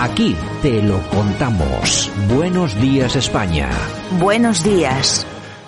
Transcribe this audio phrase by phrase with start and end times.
[0.00, 2.08] Aquí te lo contamos.
[2.32, 3.68] Buenos días España.
[4.20, 5.26] Buenos días.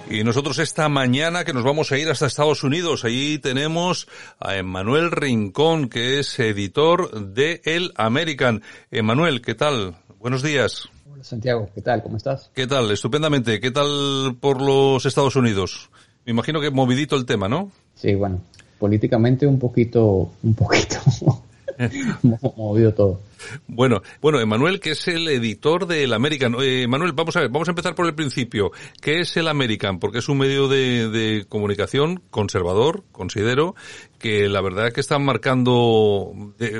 [0.08, 4.07] Y nosotros esta mañana que nos vamos a ir hasta Estados Unidos, allí tenemos
[4.39, 8.62] a Emanuel Rincón, que es editor de El American.
[8.93, 9.96] Emanuel, ¿qué tal?
[10.21, 10.89] Buenos días.
[11.12, 12.01] Hola Santiago, ¿qué tal?
[12.01, 12.53] ¿Cómo estás?
[12.55, 12.89] ¿Qué tal?
[12.93, 13.59] Estupendamente.
[13.59, 15.91] ¿Qué tal por los Estados Unidos?
[16.25, 17.73] Me imagino que movidito el tema, ¿no?
[17.97, 18.41] Sí, bueno,
[18.79, 21.01] políticamente un poquito, un poquito
[22.57, 23.21] movido todo.
[23.67, 26.54] Bueno, bueno, Emanuel, que es el editor del American.
[26.61, 28.73] Eh, Emanuel, vamos a ver, vamos a empezar por el principio.
[29.00, 29.99] ¿Qué es el American?
[29.99, 33.74] Porque es un medio de, de comunicación conservador, considero,
[34.18, 36.32] que la verdad es que está marcando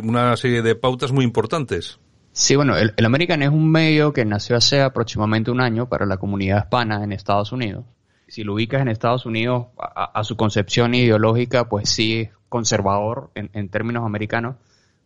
[0.03, 1.99] una serie de pautas muy importantes.
[2.33, 6.07] Sí, bueno, el, el, American es un medio que nació hace aproximadamente un año para
[6.07, 7.85] la comunidad hispana en Estados Unidos.
[8.29, 13.31] Si lo ubicas en Estados Unidos, a, a su concepción ideológica, pues sí es conservador
[13.35, 14.57] en, en términos americanos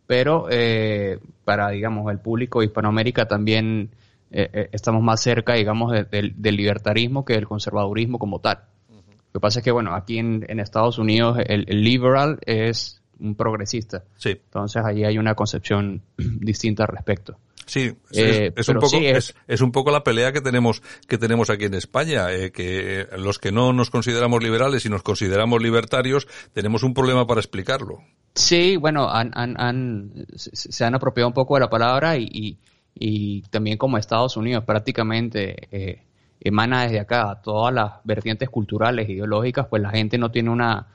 [0.06, 3.90] pero eh, para, digamos, el público de Hispanoamérica también
[4.30, 8.64] eh, eh, estamos más cerca, digamos, de, de, del libertarismo que del conservadurismo como tal.
[8.88, 9.16] Uh -huh.
[9.32, 13.02] Lo que pasa es que, bueno, aquí en, en Estados Unidos el, el, liberal es
[13.20, 14.04] un progresista.
[14.16, 14.30] Sí.
[14.30, 17.38] Entonces ahí hay una concepción distinta al respecto.
[17.66, 20.40] Sí, eh, es, es un poco sí, es, es, es, un poco la pelea que
[20.40, 24.88] tenemos que tenemos aquí en España, eh, que los que no nos consideramos liberales y
[24.88, 28.02] nos consideramos libertarios tenemos un problema para explicarlo.
[28.34, 32.58] Sí, bueno, han, han, han, se han apropiado un poco de la palabra y, y,
[32.94, 36.02] y también como Estados Unidos prácticamente eh,
[36.40, 40.86] emana desde acá todas las vertientes culturales, ideológicas, pues la gente no tiene una,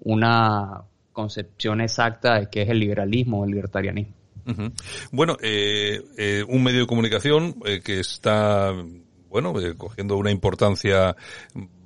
[0.00, 4.14] una concepción exacta de qué es el liberalismo o el libertarianismo.
[5.12, 8.72] Bueno, eh, eh, un medio de comunicación eh, que está,
[9.28, 11.16] bueno, cogiendo una importancia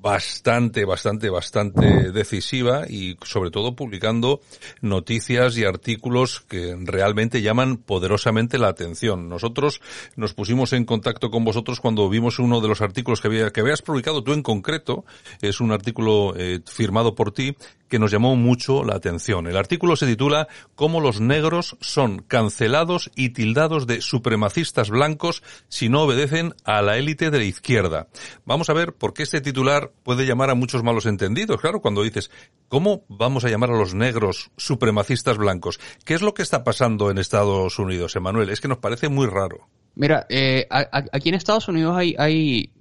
[0.03, 4.41] bastante, bastante, bastante decisiva y sobre todo publicando
[4.81, 9.28] noticias y artículos que realmente llaman poderosamente la atención.
[9.28, 9.81] Nosotros
[10.17, 13.61] nos pusimos en contacto con vosotros cuando vimos uno de los artículos que, había, que
[13.61, 15.05] habías publicado tú en concreto.
[15.41, 17.56] Es un artículo eh, firmado por ti
[17.93, 19.47] que nos llamó mucho la atención.
[19.47, 25.91] El artículo se titula Cómo los negros son cancelados y tildados de supremacistas blancos si
[25.91, 28.09] no obedecen a la élite de la izquierda.
[28.47, 31.60] Vamos a ver por qué este titular puede llamar a muchos malos entendidos.
[31.60, 32.30] Claro, cuando dices,
[32.69, 35.80] ¿cómo vamos a llamar a los negros supremacistas blancos?
[36.04, 38.50] ¿Qué es lo que está pasando en Estados Unidos, Emanuel?
[38.50, 39.69] Es que nos parece muy raro.
[39.94, 42.72] Mira, eh, aquí en Estados Unidos hay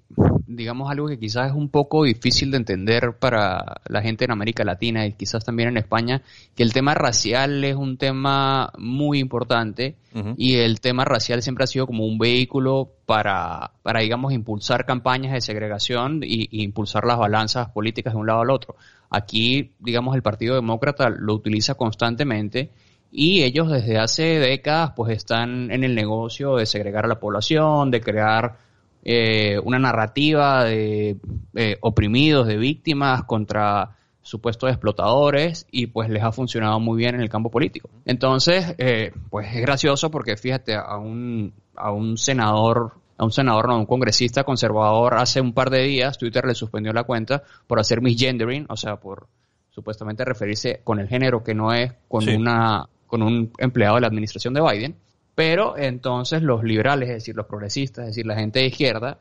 [0.47, 4.63] digamos, algo que quizás es un poco difícil de entender para la gente en América
[4.63, 6.21] Latina y quizás también en España,
[6.55, 10.35] que el tema racial es un tema muy importante uh -huh.
[10.37, 15.33] y el tema racial siempre ha sido como un vehículo para, para digamos, impulsar campañas
[15.33, 18.75] de segregación y, y impulsar las balanzas políticas de un lado al otro.
[19.09, 22.71] Aquí, digamos, el Partido Demócrata lo utiliza constantemente
[23.11, 27.91] y ellos desde hace décadas pues están en el negocio de segregar a la población,
[27.91, 28.70] de crear
[29.03, 31.17] eh, una narrativa de
[31.55, 37.21] eh, oprimidos, de víctimas contra supuestos explotadores y pues les ha funcionado muy bien en
[37.21, 37.89] el campo político.
[38.05, 43.67] Entonces, eh, pues es gracioso porque fíjate, a un, a un senador, a un senador,
[43.67, 47.43] no, a un congresista conservador hace un par de días Twitter le suspendió la cuenta
[47.65, 49.27] por hacer misgendering, o sea, por
[49.71, 52.35] supuestamente referirse con el género que no es con sí.
[52.35, 54.95] una con un empleado de la administración de Biden,
[55.41, 59.17] pero entonces los liberales, es decir, los progresistas, es decir, la gente de izquierda,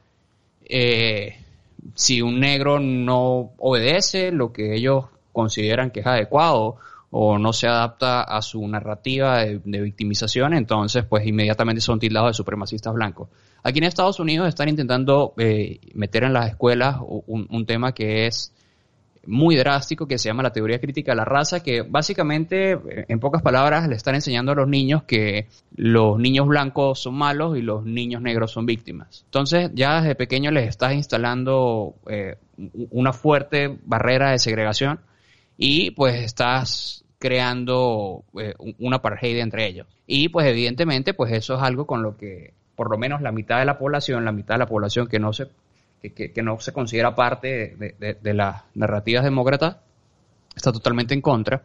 [0.67, 1.39] eh,
[1.95, 6.77] si un negro no obedece lo que ellos consideran que es adecuado
[7.11, 12.35] o no se adapta a su narrativa de, victimización, entonces pues inmediatamente son tildados de
[12.35, 13.31] supremacistas blancos.
[13.63, 18.53] Aquí en Estados Unidos están intentando eh, meter en las escuelas un tema que es
[19.27, 23.43] muy drástico que se llama la teoría crítica de la raza, que básicamente, en pocas
[23.43, 27.85] palabras, le están enseñando a los niños que los niños blancos son malos y los
[27.85, 29.23] niños negros son víctimas.
[29.27, 32.37] Entonces, ya desde pequeño les estás instalando eh,
[32.91, 35.01] una fuerte barrera de segregación
[35.57, 39.87] y pues estás creando eh, una apartheid entre ellos.
[40.07, 43.59] Y pues evidentemente, pues eso es algo con lo que por lo menos la mitad
[43.59, 45.49] de la población, la mitad de la población que no se
[46.01, 49.77] que, que, que, no se considera parte de, de, de, las narrativas demócratas,
[50.55, 51.63] está totalmente en contra.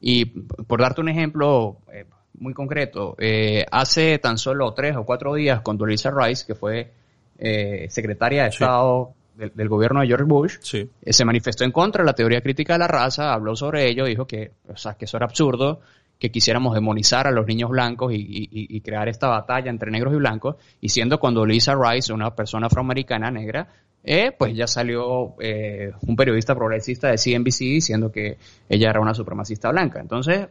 [0.00, 2.06] Y por darte un ejemplo eh,
[2.38, 6.90] muy concreto, eh, hace tan solo tres o cuatro días con Dolisa Rice, que fue
[7.38, 8.56] eh, secretaria de sí.
[8.56, 10.88] Estado del, del, gobierno de George Bush, sí.
[11.02, 14.04] Eh, se manifestó en contra de la teoría crítica de la raza, habló sobre ello,
[14.04, 15.80] dijo que, o sea, que eso era absurdo,
[16.22, 20.14] que quisiéramos demonizar a los niños blancos y, y, y, crear esta batalla entre negros
[20.14, 23.66] y blancos, y siendo cuando Lisa Rice, una persona afroamericana negra,
[24.04, 28.38] eh, pues ya salió eh, un periodista progresista de CNBC diciendo que
[28.68, 29.98] ella era una supremacista blanca.
[29.98, 30.46] Entonces,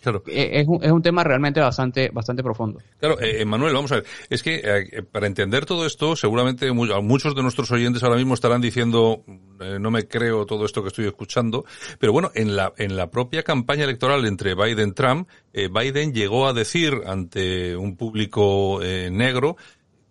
[0.00, 0.22] Claro.
[0.26, 2.80] Eh, es un, es un tema realmente bastante, bastante profundo.
[2.98, 4.04] Claro, eh, Manuel, vamos a ver.
[4.30, 8.60] Es que eh, para entender todo esto, seguramente muchos de nuestros oyentes ahora mismo estarán
[8.60, 9.24] diciendo,
[9.60, 11.64] eh, no me creo todo esto que estoy escuchando.
[11.98, 16.12] Pero bueno, en la, en la propia campaña electoral entre Biden y Trump, eh, Biden
[16.12, 19.56] llegó a decir ante un público eh, negro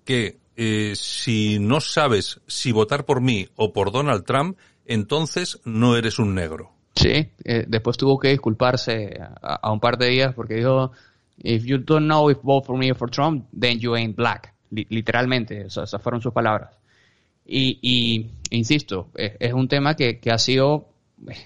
[0.04, 5.98] que eh, si no sabes si votar por mí o por Donald Trump, entonces no
[5.98, 6.75] eres un negro.
[6.96, 10.92] Sí, eh, después tuvo que disculparse a, un par de días porque dijo,
[11.38, 14.54] if you don't know if vote for me or for Trump, then you ain't black.
[14.72, 16.72] Li literalmente, esas fueron sus palabras.
[17.46, 20.88] Y, y insisto, es, es, un tema que, que ha sido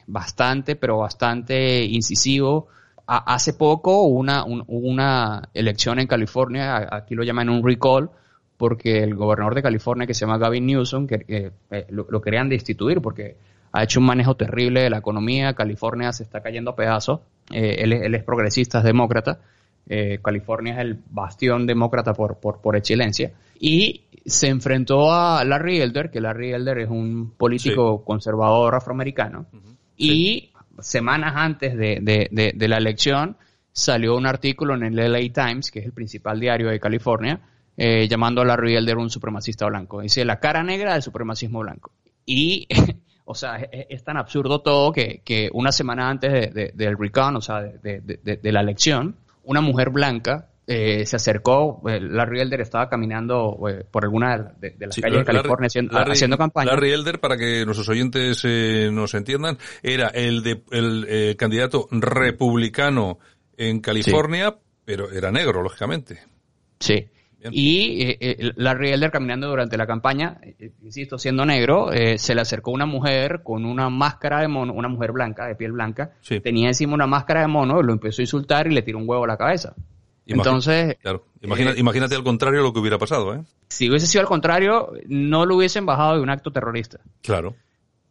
[0.08, 2.68] bastante, pero bastante incisivo.
[3.06, 8.12] Hace poco una, un, una elección en California, aquí lo llaman un recall,
[8.56, 11.26] porque el gobernador de California, que se llama Gavin Newsom, que,
[11.72, 13.38] eh, lo, querían destituir porque
[13.72, 17.22] ha hecho un manejo terrible de la economía, California se está cayendo a pedazos,
[17.52, 19.40] eh, él, él, es progresista, es demócrata,
[19.88, 25.82] eh, California es el bastión demócrata por, por, por excelencia, y se enfrentó a Larry
[25.82, 28.04] Elder, que Larry Elder es un político sí.
[28.06, 29.76] conservador afroamericano, uh -huh.
[29.98, 30.52] y sí.
[30.80, 33.38] semanas antes de, de, de, de, la elección
[33.72, 37.42] salió un artículo en el LA Times, que es el principal diario de California,
[37.82, 40.02] eh, llamando a Larry Elder un supremacista blanco.
[40.02, 41.92] Dice la cara negra del supremacismo blanco.
[42.26, 42.68] Y
[43.32, 46.98] O sea, es, es, tan absurdo todo que, que una semana antes de, de, del
[46.98, 52.42] recon, o sea, de, de, la elección, una mujer blanca eh, se acercó, eh, Larry
[52.42, 56.38] Elder estaba caminando eh, por alguna de, las sí, calles de California haciendo, Larry, haciendo,
[56.40, 56.72] campaña.
[56.72, 61.88] Larry Elder, para que nuestros oyentes eh, nos entiendan, era el, de, el eh, candidato
[61.92, 63.20] republicano
[63.58, 64.66] en California, sí.
[64.86, 66.24] pero era negro, lógicamente.
[66.80, 67.08] Sí.
[67.40, 67.54] Bien.
[67.54, 72.42] Y eh, eh, Larry Elder caminando durante la campaña, eh, insisto, siendo negro, se le
[72.42, 76.40] acercó una mujer con una máscara de mono, una mujer blanca, de piel blanca, sí.
[76.42, 79.24] tenía encima una máscara de mono, lo empezó a insultar y le tiró un huevo
[79.24, 79.74] a la cabeza.
[80.26, 81.26] Imagina, Entonces, claro.
[81.42, 83.42] Imagina, imagínate al contrario lo que hubiera pasado, ¿eh?
[83.70, 87.00] Si hubiese sido al contrario, no lo hubiesen bajado de un acto terrorista.
[87.22, 87.56] Claro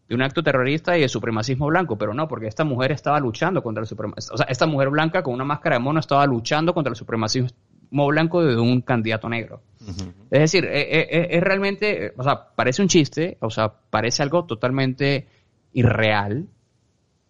[0.08, 3.62] de un acto terrorista y de supremacismo blanco, pero no, porque esta mujer estaba luchando
[3.62, 6.72] contra el supremacismo, o sea, esta mujer blanca con una máscara de mono estaba luchando
[6.72, 7.50] contra el supremacismo
[7.90, 9.62] blanco de un candidato negro.
[9.80, 10.12] Uh -huh.
[10.30, 13.72] Es decir, es, eh, es, eh, es, realmente, o sea, parece un chiste, o sea,
[13.90, 15.26] parece algo totalmente
[15.72, 16.46] irreal,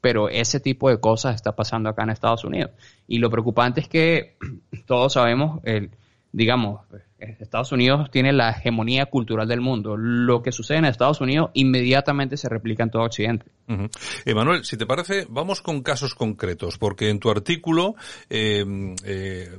[0.01, 2.71] pero ese tipo de cosas está pasando acá en Estados Unidos.
[3.07, 4.37] Y lo preocupante es que
[4.87, 5.91] todos sabemos, el,
[6.33, 6.81] digamos,
[7.19, 9.97] Estados Unidos tiene la hegemonía cultural del mundo.
[9.97, 13.47] Lo que sucede en Estados Unidos inmediatamente se replica en todo Occidente.
[13.69, 13.91] Uh -huh.
[14.25, 17.97] Emanuel, si te parece, vamos con casos concretos, porque en tu artículo
[18.31, 18.65] eh,
[19.05, 19.51] eh,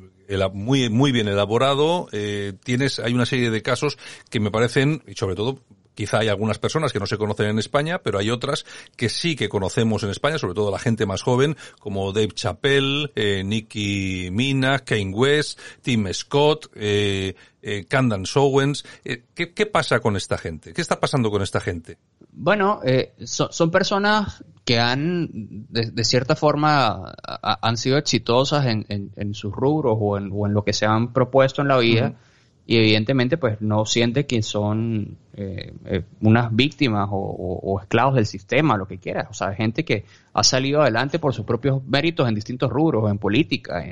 [0.53, 3.97] muy, muy bien elaborado, eh, tienes, hay una serie de casos
[4.29, 5.61] que me parecen, y sobre todo,
[5.99, 8.65] quizá hay algunas personas que no se conocen en España, pero hay otras
[8.95, 13.11] que sí que conocemos en España, sobre todo la gente más joven, como Dave Chappelle,
[13.15, 18.85] eh, Nicki Minaj, Kane West, Tim Scott, eh, eh, Candace Owens.
[19.03, 20.73] Eh, ¿qué, ¿qué, pasa con esta gente?
[20.73, 21.97] ¿Qué está pasando con esta gente?
[22.31, 28.67] Bueno, eh, so, son personas que han, de, de cierta forma, a, han sido exitosas
[28.67, 31.69] en, en, en, sus rubros o en, o en lo que se han propuesto en
[31.69, 32.09] la vida.
[32.09, 32.29] Uh -huh
[32.69, 38.13] y evidentemente pues no siente que son eh, eh, unas víctimas o, o, o, esclavos
[38.13, 39.27] del sistema, lo que quiera.
[39.31, 43.17] O sea, gente que ha salido adelante por sus propios méritos en distintos rubros, en
[43.17, 43.83] política,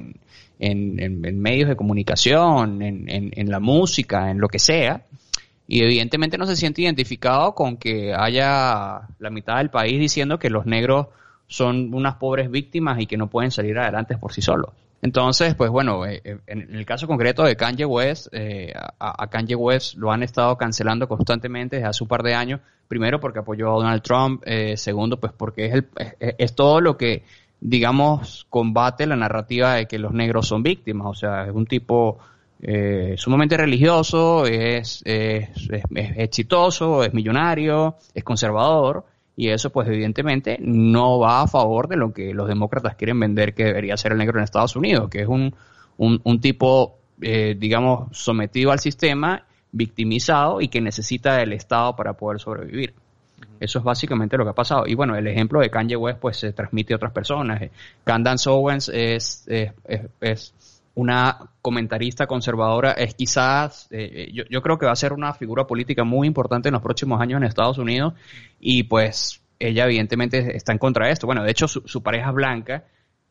[0.60, 5.08] en medios de comunicación, en, la música, en lo que sea.
[5.68, 10.50] Y evidentemente no se siente identificado con que haya la mitad del país diciendo que
[10.50, 11.08] los negros
[11.48, 14.72] son unas pobres víctimas y que no pueden salir adelante por sí solos.
[15.02, 19.56] Entonces, pues bueno, eh, eh, en el caso concreto de Kanye West, eh, a, Kanye
[19.56, 22.62] West lo han estado cancelando constantemente desde hace un par de años.
[22.88, 25.88] Primero porque apoyó a Donald Trump, eh, segundo pues porque es, el,
[26.20, 27.26] es, todo lo que,
[27.60, 31.08] digamos, combate la narrativa de que los negros son víctimas.
[31.08, 32.18] O sea, es un tipo
[32.62, 40.58] eh, sumamente religioso, es, es, es exitoso, es millonario, es conservador y eso pues evidentemente
[40.60, 44.18] no va a favor de lo que los demócratas quieren vender que debería ser el
[44.18, 45.54] negro en Estados Unidos, que es un,
[45.98, 52.14] un, un tipo, eh, digamos, sometido al sistema, victimizado y que necesita del Estado para
[52.14, 52.96] poder sobrevivir.
[53.60, 54.86] Eso es básicamente lo que ha pasado.
[54.88, 57.62] Y bueno, el ejemplo de Kanye West pues se transmite a otras personas.
[58.04, 60.54] Candace Owens es, es, es, es
[60.98, 65.68] una comentarista conservadora, es quizás, eh, yo, yo, creo que va a ser una figura
[65.68, 68.16] política muy importante en los próximos años en Estados Unidos
[68.60, 71.28] y pues ella evidentemente está en contra de esto.
[71.28, 72.86] Bueno, de hecho su, su pareja es blanca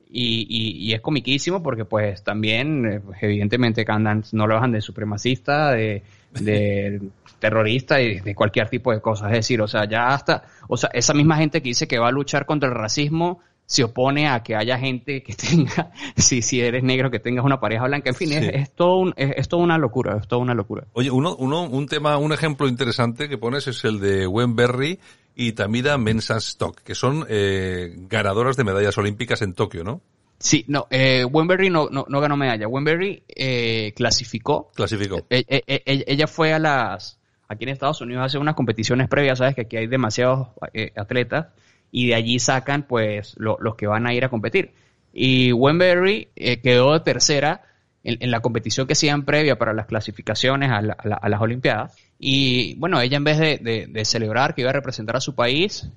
[0.08, 4.80] y, y, y, es comiquísimo porque pues también eh, evidentemente andan, no lo bajan de
[4.80, 6.04] supremacista, de,
[6.34, 7.00] de
[7.40, 9.32] terrorista y de cualquier tipo de cosas.
[9.32, 12.06] Es decir, o sea, ya hasta, o sea, esa misma gente que dice que va
[12.06, 16.60] a luchar contra el racismo se opone a que haya gente que tenga, si, si
[16.60, 18.10] eres negro, que tengas una pareja blanca.
[18.10, 20.86] En fin, es, es, todo un, es, es, toda una locura, es toda una locura.
[20.92, 25.00] Oye, uno, uno, un tema, un ejemplo interesante que pones es el de Wenberry
[25.34, 30.00] y Tamira Mensah-Stock, que son eh, ganadoras de medallas olímpicas en Tokio, ¿no?
[30.38, 32.68] Sí, no, eh, Wenberry no, no, no ganó medalla.
[32.68, 34.70] Wenberry eh, clasificó.
[34.74, 35.18] Clasificó.
[35.30, 37.18] Eh, eh, eh, ella fue a las,
[37.48, 40.48] aquí en Estados Unidos hace unas competiciones previas, sabes que aquí hay demasiados
[40.94, 41.48] atletas
[41.90, 44.72] y de allí sacan pues lo, los que van a ir a competir.
[45.12, 46.28] Y Wenberry
[46.62, 47.62] quedó tercera
[48.04, 51.96] en, la competición que hacían previa para las clasificaciones a, la, las Olimpiadas.
[52.18, 55.88] Y bueno, ella en vez de, celebrar que iba a representar a su país,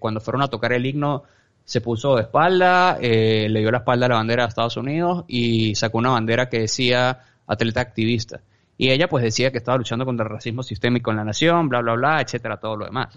[0.00, 1.24] cuando fueron a tocar el himno
[1.68, 5.26] se puso de espalda, eh, le dio la espalda a la bandera de Estados Unidos
[5.28, 8.40] y sacó una bandera que decía atleta activista.
[8.78, 11.82] Y ella pues decía que estaba luchando contra el racismo sistémico en la nación, bla,
[11.82, 13.14] bla, bla, etcétera, todo lo demás.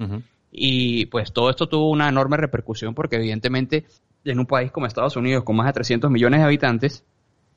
[0.52, 3.86] Y pues todo esto tuvo una enorme repercusión porque evidentemente
[4.26, 7.04] en un país como Estados Unidos con más de 300 millones de habitantes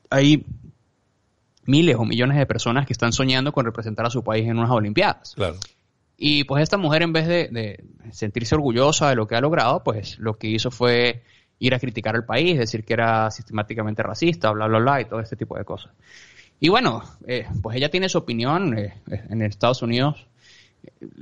[0.09, 0.45] hay
[1.65, 4.71] miles o millones de personas que están soñando con representar a su país en unas
[4.71, 5.33] Olimpiadas.
[5.35, 5.57] Claro.
[6.17, 9.83] Y pues esta mujer en vez de, de, sentirse orgullosa de lo que ha logrado,
[9.83, 11.23] pues lo que hizo fue
[11.59, 15.19] ir a criticar al país, decir que era sistemáticamente racista, bla, bla, bla, y todo
[15.19, 15.91] este tipo de cosas.
[16.59, 20.27] Y bueno, eh, pues ella tiene su opinión eh, en Estados Unidos.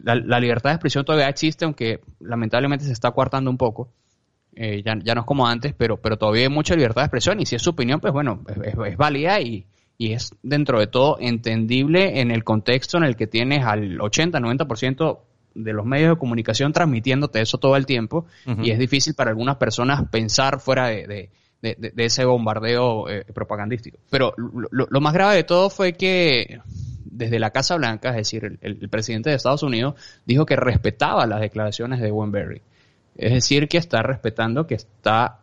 [0.04, 3.90] La, la, libertad de expresión todavía existe, aunque lamentablemente se está coartando un poco.
[4.56, 7.40] Eh, ya, ya, no es como antes, pero, pero todavía hay mucha libertad de expresión
[7.40, 9.66] y si es su opinión, pues bueno, es, válida y,
[9.98, 15.20] y es dentro de todo entendible en el contexto en el que tienes al 80-90%
[15.56, 18.66] de los medios de comunicación transmitiéndote eso todo el tiempo uh -huh.
[18.66, 23.26] y es difícil para algunas personas pensar fuera de, de, de, de ese bombardeo eh,
[23.34, 23.98] propagandístico.
[24.10, 26.60] Pero lo, lo, más grave de todo fue que
[27.14, 31.26] desde la Casa Blanca, es decir, el, el, presidente de Estados Unidos dijo que respetaba
[31.26, 32.62] las declaraciones de Wenberry.
[33.16, 35.42] Es decir, que está respetando, que está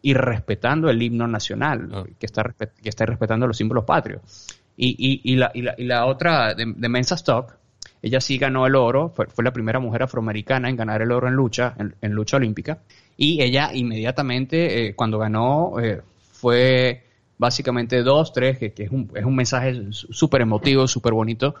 [0.00, 2.04] y respetando el himno nacional, oh.
[2.18, 2.44] que, está,
[2.82, 4.46] que está respetando los símbolos patrios.
[4.76, 7.56] Y, y, y, la, y, la, y la otra de, de Mensa Stock,
[8.00, 11.26] ella sí ganó el oro, fue, fue, la primera mujer afroamericana en ganar el oro
[11.26, 12.78] en lucha, en, en lucha olímpica,
[13.16, 17.07] y ella inmediatamente, eh, cuando ganó, eh, fue
[17.38, 21.54] básicamente dos, tres, que, que es, un, es un mensaje súper emotivo, súper bonito,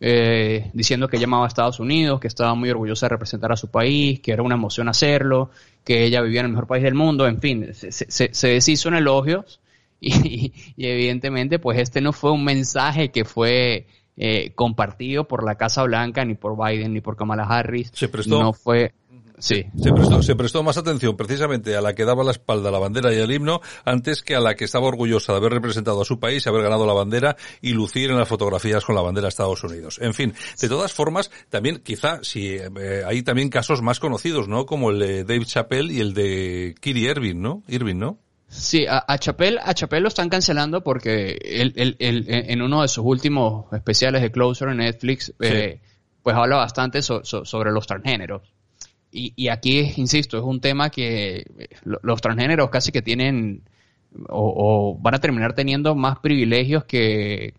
[0.00, 3.70] eh, diciendo que llamaba a Estados Unidos, que estaba muy orgullosa de representar a su
[3.70, 5.50] país, que era una emoción hacerlo,
[5.84, 8.88] que ella vivía en el mejor país del mundo, en fin, se, se, se deshizo
[8.88, 9.60] en elogios
[10.00, 13.86] y, y, evidentemente pues este no fue un mensaje que fue
[14.16, 17.90] eh, compartido por la Casa Blanca, ni por Biden, ni por Kamala Harris.
[17.92, 18.40] Se prestó.
[18.40, 18.92] No fue,
[19.38, 19.64] Sí.
[19.82, 22.78] Se prestó, se prestó más atención precisamente a la que daba la espalda a la
[22.78, 26.04] bandera y al himno antes que a la que estaba orgullosa de haber representado a
[26.04, 29.30] su país, haber ganado la bandera y lucir en las fotografías con la bandera de
[29.30, 29.98] Estados Unidos.
[30.00, 34.66] En fin, de todas formas, también quizá si eh, hay también casos más conocidos, ¿no?
[34.66, 37.62] Como el de Dave Chappelle y el de Kiri Irving, ¿no?
[37.66, 38.18] Irving, ¿no?
[38.46, 42.82] Sí, a, a Chappelle, a Chappelle lo están cancelando porque él, él, él, en uno
[42.82, 45.32] de sus últimos especiales de Closer en Netflix, sí.
[45.40, 45.80] eh,
[46.22, 48.54] pues habla bastante so, so, sobre los transgéneros.
[49.16, 51.44] Y, y, aquí, insisto, es un tema que
[51.84, 53.62] los transgéneros casi que tienen
[54.28, 57.54] o, o, van a terminar teniendo más privilegios que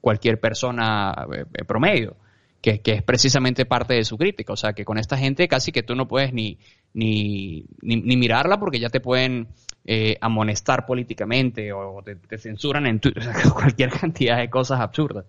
[0.00, 2.16] cualquier persona eh, promedio,
[2.60, 4.52] que, que, es precisamente parte de su crítica.
[4.52, 6.58] O sea, que con esta gente casi que tú no puedes ni,
[6.92, 9.46] ni, ni, ni mirarla porque ya te pueden
[9.86, 14.80] eh, amonestar políticamente o te, te censuran en tu, o sea, cualquier cantidad de cosas
[14.80, 15.24] absurdas.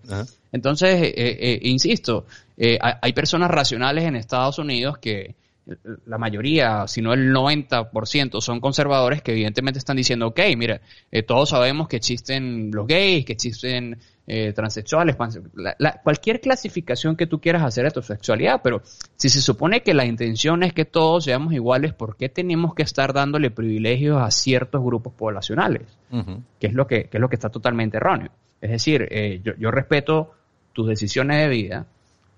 [0.52, 2.26] Entonces, eh, eh, insisto,
[2.58, 5.36] eh, hay personas racionales en Estados Unidos que
[6.06, 10.82] la mayoría, si no el 90%, son conservadores que evidentemente están diciendo, ok, mira,
[11.12, 13.98] eh, todos sabemos que existen los gays, que existen
[14.28, 15.16] eh, transexuales,
[15.54, 18.82] la, la, cualquier clasificación que tú quieras hacer de tu sexualidad, pero
[19.16, 22.84] si se supone que la intención es que todos seamos iguales, ¿por qué tenemos que
[22.84, 25.84] estar dándole privilegios a ciertos grupos poblacionales?
[26.12, 26.42] Uh -huh.
[26.60, 28.32] que, es lo que, que, es lo que está totalmente erróneo.
[28.62, 30.34] Es decir, eh, yo, yo respeto
[30.74, 31.88] tus decisiones de vida,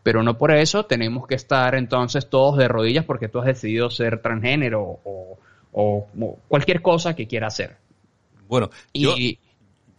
[0.03, 3.89] pero no por eso tenemos que estar entonces todos de rodillas porque tú has decidido
[3.89, 5.39] ser transgénero o,
[5.71, 7.77] o, o cualquier cosa que quiera hacer.
[8.47, 9.15] Bueno, y, yo,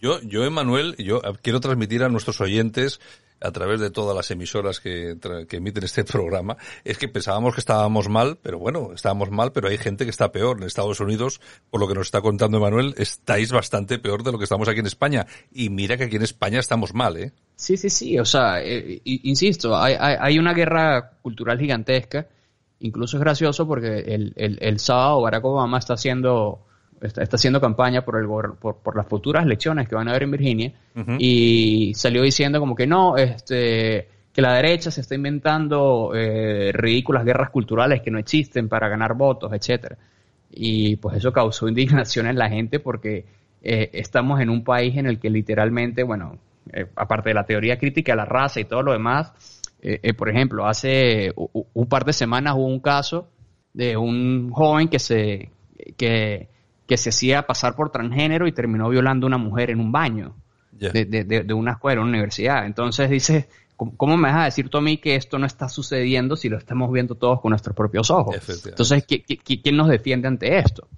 [0.01, 3.01] yo, yo, Emanuel, yo quiero transmitir a nuestros oyentes
[3.41, 5.17] a través de todas las emisoras que,
[5.51, 9.79] emiten este programa, es que pensábamos que estábamos mal, pero bueno, estábamos mal, pero hay
[9.79, 10.59] gente que está peor.
[10.59, 14.39] En Estados Unidos, por lo que nos está contando Emanuel, estáis bastante peor de lo
[14.39, 15.27] que estamos aquí en España.
[15.53, 17.33] Y mira que aquí en España estamos mal, ¿eh?
[17.57, 18.19] Sí, sí, sí.
[18.19, 22.27] O sea, eh, insisto, hay, hay, hay, una guerra cultural gigantesca.
[22.81, 26.67] Incluso es gracioso porque el, el, el sábado Barack Obama está haciendo
[27.01, 30.25] está, está haciendo campaña por, el, por, por, las futuras elecciones que van a haber
[30.25, 31.17] en Virginia uh -huh.
[31.19, 37.25] y salió diciendo como que no, este que la derecha se está inventando eh, ridículas
[37.25, 39.97] guerras culturales que no existen para ganar votos, etcétera.
[40.51, 43.25] y pues eso causó indignación en la gente porque
[43.63, 46.39] eh, estamos en un país en el que literalmente, bueno,
[46.73, 49.33] eh, aparte de la teoría crítica a la raza y todo lo demás,
[50.19, 53.29] por ejemplo, hace un par de semanas hubo un caso
[53.73, 55.49] de un joven que se,
[55.97, 56.50] que,
[56.91, 60.35] que se hacía pasar por transgénero y terminó violando a una mujer en un baño
[60.73, 62.67] de, de, de, una escuela, una universidad.
[62.67, 66.35] Entonces dice, ¿cómo me vas a decir tú a mí que esto no está sucediendo
[66.35, 68.35] si lo estamos viendo todos con nuestros propios ojos?
[68.67, 70.89] Entonces, quién nos defiende ante esto?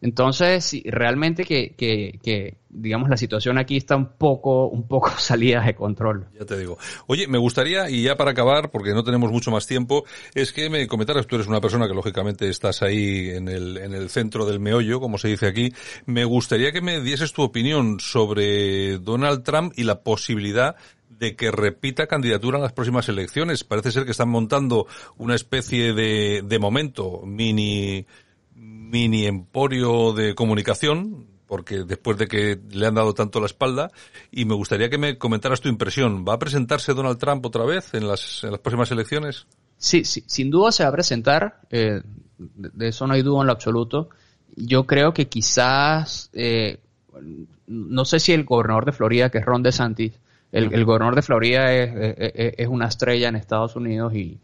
[0.00, 5.74] Entonces, realmente que, que, digamos, la situación aquí está un poco, un poco salida de
[5.74, 6.26] control.
[6.38, 6.76] Ya te digo.
[7.06, 10.68] Oye, me gustaría, y ya para acabar, porque no tenemos mucho más tiempo, es que
[10.68, 14.44] me comentaras, tú eres una persona que lógicamente estás ahí en el, en el centro
[14.44, 15.72] del meollo, como se dice aquí,
[16.06, 20.76] me gustaría que me dieses tu opinión sobre Donald Trump y la posibilidad
[21.18, 23.64] de que repita candidatura en las próximas elecciones.
[23.64, 24.86] Parece ser que están montando
[25.16, 28.06] una especie de, de momento, mini,
[28.64, 33.90] mini emporio de comunicación, porque después de que le han dado tanto la espalda,
[34.30, 36.24] y me gustaría que me comentaras tu impresión.
[36.26, 39.46] ¿Va a presentarse Donald Trump otra vez en las, en las próximas elecciones?
[39.76, 42.00] Sí, sí, sin duda se va a presentar, eh,
[42.38, 44.08] de eso no hay duda en lo absoluto.
[44.56, 46.78] Yo creo que quizás, eh,
[47.66, 50.12] no sé si el gobernador de Florida, que es Ron DeSantis,
[50.52, 54.38] el, el gobernador de Florida es, es, es, una estrella en Estados Unidos y,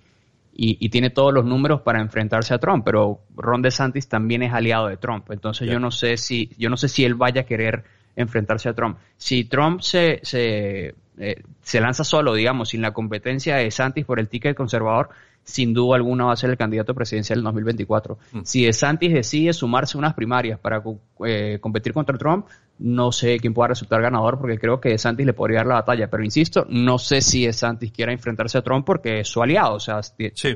[0.62, 4.88] y, tiene todos los números para enfrentarse a Trump, pero Ron DeSantis también es aliado
[4.88, 5.30] de Trump.
[5.30, 8.74] Entonces yo no sé si yo no sé si él vaya a querer enfrentarse a
[8.74, 8.98] Trump.
[9.16, 14.20] Si Trump se, se, eh, se lanza solo, digamos, sin la competencia de DeSantis por
[14.20, 15.08] el ticket conservador,
[15.44, 18.18] sin duda alguna va a ser el candidato presidencial en 2024.
[18.32, 18.40] Mm.
[18.44, 20.82] Si DeSantis decide sumarse a unas primarias para
[21.26, 22.46] eh, competir contra Trump,
[22.78, 26.08] no sé quién pueda resultar ganador porque creo que DeSantis le podría dar la batalla.
[26.08, 29.80] Pero insisto, no sé si DeSantis quiera enfrentarse a Trump porque es su aliado, o
[29.80, 30.00] sea,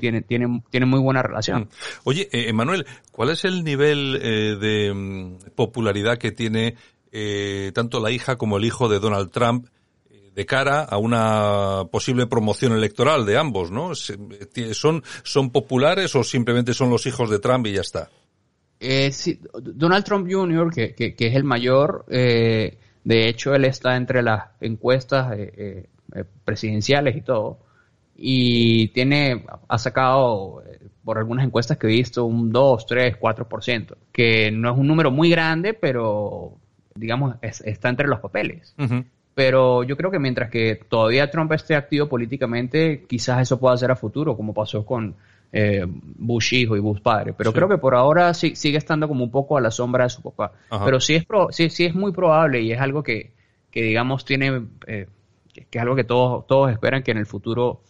[0.00, 1.62] tiene, tiene, tiene muy buena relación.
[1.62, 1.68] Mm.
[2.04, 6.76] Oye, eh, Emanuel, ¿cuál es el nivel eh, de mm, popularidad que tiene
[7.16, 9.68] eh, tanto la hija como el hijo de Donald Trump
[10.34, 13.94] de cara a una posible promoción electoral de ambos, ¿no?
[13.94, 18.10] ¿Son, son populares o simplemente son los hijos de Trump y ya está?
[18.80, 23.64] Eh, sí, Donald Trump Jr., que, que, que es el mayor, eh, de hecho él
[23.64, 27.58] está entre las encuestas eh, eh presidenciales y todo,
[28.16, 30.62] y tiene, ha sacado
[31.02, 35.10] por algunas encuestas que he visto un 2, 3, 4%, que no es un número
[35.10, 36.58] muy grande, pero
[36.94, 38.74] digamos está entre los papeles.
[39.34, 43.90] Pero yo creo que mientras que todavía Trump esté activo políticamente, quizás eso pueda ser
[43.90, 45.16] a futuro, como pasó con
[45.52, 47.32] eh, Bush hijo y Bush padre.
[47.32, 50.10] Pero creo que por ahora sí, sigue estando como un poco a la sombra de
[50.10, 50.52] su papá.
[50.84, 53.32] Pero sí es, sí, sí es muy probable y es algo que,
[53.70, 55.08] que digamos, tiene, eh,
[55.52, 57.80] que es algo que todos, todos esperan que en el futuro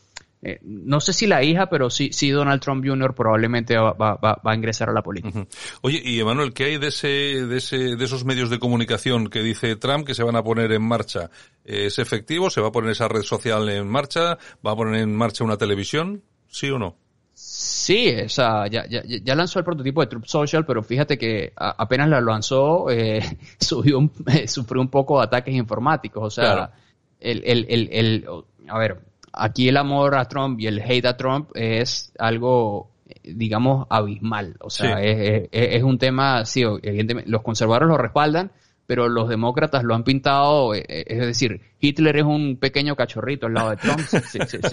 [0.46, 3.14] eh, no sé si la hija, pero sí, sí Donald Trump Jr.
[3.14, 5.46] probablemente va, va, va a ingresar a la política.
[5.80, 9.42] Oye, y Emanuel, ¿qué hay de ese, de ese, de esos medios de comunicación que
[9.42, 11.30] dice Trump que se van a poner en marcha?
[11.64, 12.50] ¿Es efectivo?
[12.50, 14.36] ¿Se va a poner esa red social en marcha?
[14.64, 16.22] ¿Va a poner en marcha una televisión?
[16.48, 16.98] ¿Sí o no?
[17.32, 21.54] Sí, o sea, ya, ya, ya, lanzó el prototipo de Trump Social, pero fíjate que
[21.56, 23.22] apenas lo lanzó, eh,
[23.58, 24.12] subió un,
[24.46, 26.22] sufrió un poco de ataques informáticos.
[26.22, 26.70] O sea,
[27.18, 28.26] el, el, el, el,
[28.68, 29.00] a ver,
[29.36, 32.90] aquí el amor a Trump y el hate a Trump es algo,
[33.22, 34.56] digamos, abismal.
[34.60, 38.50] O sea, es, un tema, sí, evidentemente, los conservadores lo respaldan,
[38.86, 43.46] pero los demócratas lo han pintado, eh, eh, es decir, Hitler es un pequeño cachorrito
[43.46, 44.00] al lado de Trump,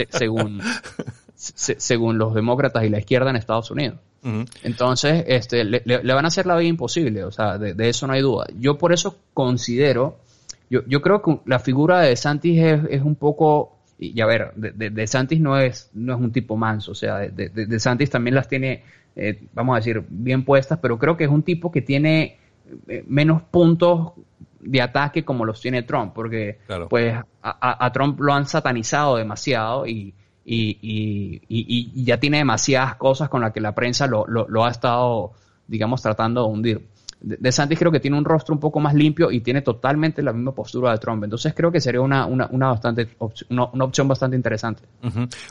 [0.09, 0.61] según,
[1.35, 3.99] según los demócratas y la izquierda en Estados Unidos.
[4.63, 8.21] Entonces, este, le, van a hacer la vida imposible, o sea, de, eso no hay
[8.21, 8.45] duda.
[8.59, 10.19] Yo por eso considero,
[10.69, 14.51] yo, yo creo que la figura de Santis es, es un poco y, a ver,
[14.55, 18.09] de, de, Santis no es, no es un tipo manso, o sea, de, de Santis
[18.09, 18.83] también las tiene,
[19.15, 22.39] eh, vamos a decir, bien puestas, pero creo que es un tipo que tiene
[22.87, 24.13] eh, menos puntos
[24.59, 26.57] de ataque como los tiene Trump, porque
[26.89, 32.95] pues a, a, Trump lo han satanizado demasiado y, y, y, y, ya tiene demasiadas
[32.95, 35.33] cosas con las que la prensa lo, lo, lo ha estado,
[35.67, 36.87] digamos, tratando de hundir
[37.21, 40.33] de Santis creo que tiene un rostro un poco más limpio y tiene totalmente la
[40.33, 41.23] misma postura de Trump.
[41.23, 43.09] Entonces creo que sería una, una, una bastante
[43.49, 44.83] una, opción bastante interesante.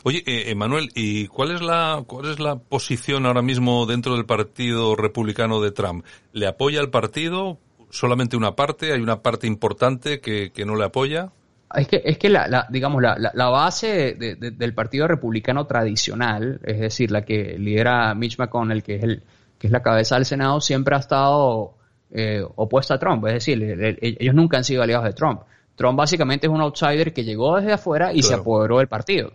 [0.03, 4.27] Oye, eh, Emanuel, ¿y cuál es la cuál es la posición ahora mismo dentro del
[4.27, 6.05] partido republicano de Trump?
[6.33, 7.59] ¿Le apoya el partido?
[7.91, 8.93] ¿Solamente una parte?
[8.93, 11.31] ¿Hay una parte importante que, que no le apoya?
[11.73, 16.81] Es que, es que la, la digamos, la, la, base del Partido Republicano tradicional, es
[16.81, 19.23] decir, la que lidera Mitch McConnell, que es el,
[19.61, 21.75] que es la cabeza del Senado, siempre ha estado
[22.11, 23.27] eh, opuesta a Trump.
[23.27, 25.43] Es decir, ellos nunca han sido aliados de Trump.
[25.77, 29.33] Trump básicamente es un outsider que llegó desde afuera y se apoderó del partido.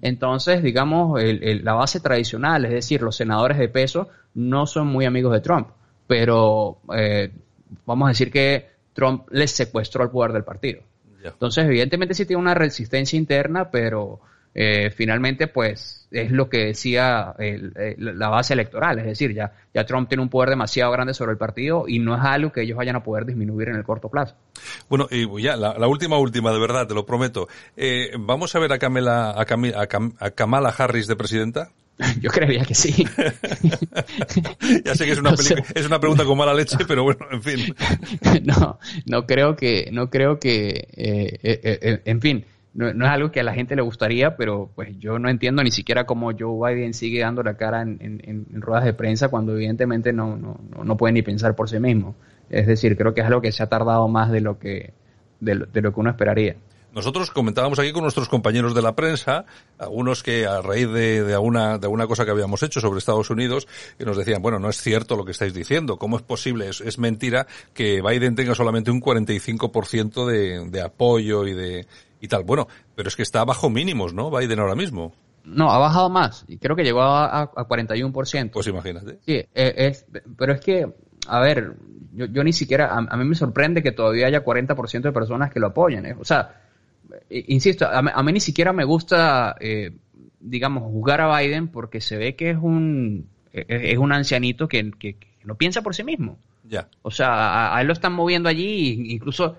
[0.00, 5.34] Entonces, digamos, la base tradicional, es decir, los senadores de peso, no son muy amigos
[5.34, 5.68] de Trump.
[6.06, 7.30] pero eh,
[7.84, 10.80] vamos a decir que Trump les secuestró el poder del partido.
[11.22, 14.20] Entonces, evidentemente sí tiene una resistencia interna, pero
[14.54, 17.34] eh, finalmente, pues, es lo que decía
[17.98, 21.38] la base electoral, es decir, ya, ya Trump tiene un poder demasiado grande sobre el
[21.38, 24.34] partido y no es algo que ellos vayan a poder disminuir en el corto plazo.
[24.88, 27.48] Bueno, y ya, la, última, última, de verdad, te lo prometo.
[27.76, 31.70] Eh, ¿Vamos a ver a, Kamala, a, a, Kamala Harris de presidenta?
[32.20, 32.92] Yo creía que sí.
[34.84, 35.34] ya sé que es una,
[35.74, 37.74] es una pregunta con mala leche, pero bueno, en fin.
[38.44, 43.44] no, no creo que, no creo que, eh, en fin, no, es algo que a
[43.44, 47.20] la gente le gustaría, pero pues yo no entiendo ni siquiera cómo Joe Biden sigue
[47.20, 51.56] dando la cara en, ruedas de prensa cuando evidentemente no, no, no, puede ni pensar
[51.56, 52.14] por sí mismo.
[52.50, 54.92] Es decir, creo que es algo que se ha tardado más de lo que,
[55.40, 56.56] de lo, que uno esperaría.
[56.94, 59.44] Nosotros comentábamos aquí con nuestros compañeros de la prensa,
[59.78, 63.28] algunos que a raíz de, de, una, de una cosa que habíamos hecho sobre Estados
[63.30, 66.68] Unidos, que nos decían, bueno, no es cierto lo que estáis diciendo, ¿cómo es posible?
[66.68, 71.86] Es, es mentira que Biden tenga solamente un 45% de, de apoyo y de,
[72.20, 72.44] y tal.
[72.44, 74.30] Bueno, pero es que está bajo mínimos, ¿no?
[74.30, 75.14] Biden ahora mismo.
[75.44, 76.44] No, ha bajado más.
[76.48, 78.50] Y creo que llegó a, a, 41%.
[78.50, 79.18] Pues imagínate.
[79.24, 80.92] Sí, e, es, pero es que,
[81.26, 81.74] a ver,
[82.12, 85.60] yo, yo ni siquiera, a, mí me sorprende que todavía haya 40% de personas que
[85.60, 86.06] lo apoyen.
[86.06, 86.16] ¿eh?
[86.18, 86.62] O sea,
[87.30, 89.92] insisto, a, mí ni siquiera me gusta, eh,
[90.40, 94.68] digamos, juzgar a Biden porque se ve que es un, e, e, es un ancianito
[94.68, 96.38] que, que, no piensa por sí mismo.
[96.64, 96.88] Ya.
[97.00, 99.56] O sea, a, él lo están moviendo allí, incluso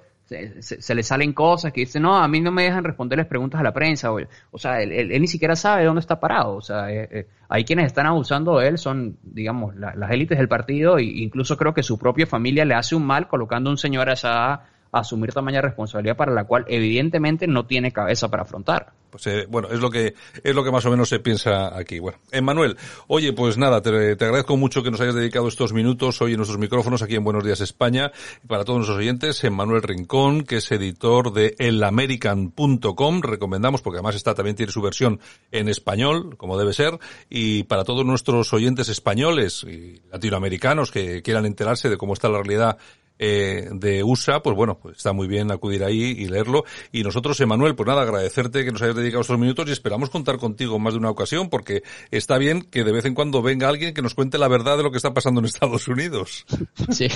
[0.60, 3.64] se, le salen cosas que dicen, no, a mí no me dejan responderles preguntas a
[3.64, 4.12] la prensa.
[4.14, 4.20] O,
[4.52, 6.56] o sea, él, ni siquiera sabe dónde está parado.
[6.56, 10.48] O sea, eh, eh, hay quienes están abusando de él, son, digamos, las élites del
[10.48, 14.10] partido e incluso creo que su propia familia le hace un mal colocando un señor
[14.10, 18.94] a asumir tamaña responsabilidad para la cual evidentemente no tiene cabeza para afrontar.
[19.10, 22.00] Pues eh, bueno, es lo que es lo que más o menos se piensa aquí.
[22.00, 26.32] Bueno, Emmanuel, oye, pues nada, te, agradezco mucho que nos hayas dedicado estos minutos hoy
[26.34, 28.12] en nuestros micrófonos aquí en Buenos Días España.
[28.44, 34.16] Y para todos nuestros oyentes, Emmanuel Rincón, que es editor de elamerican.com, recomendamos porque además
[34.16, 35.20] está también tiene su versión
[35.52, 37.00] en español, como debe ser,
[37.30, 42.38] y para todos nuestros oyentes españoles y latinoamericanos que quieran enterarse de cómo está la
[42.38, 42.78] realidad
[43.20, 46.64] eh, de USA, pues bueno, pues está muy bien acudir ahí y leerlo.
[46.92, 50.38] Y nosotros, Emanuel, pues nada, agradecerte que nos hayas dedicado estos minutos y esperamos contar
[50.38, 53.94] contigo más de una ocasión, porque está bien que de vez en cuando venga alguien
[53.94, 56.46] que nos cuente la verdad de lo que está pasando en Estados Unidos.
[56.90, 57.08] Sí,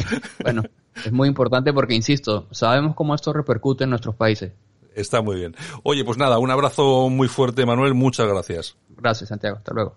[0.41, 0.63] bueno,
[1.03, 4.51] es muy importante porque, insisto, sabemos cómo esto repercute en nuestros países.
[4.93, 5.55] Está muy bien.
[5.83, 7.93] Oye, pues nada, un abrazo muy fuerte, Manuel.
[7.93, 8.75] Muchas gracias.
[8.97, 9.57] Gracias, Santiago.
[9.57, 9.95] Hasta luego.